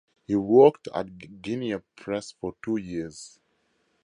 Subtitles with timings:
[0.25, 3.39] He worked at Guinea Press for two years.